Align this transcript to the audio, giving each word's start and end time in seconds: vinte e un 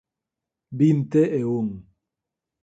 vinte 0.79 1.21
e 1.39 1.43
un 1.55 1.67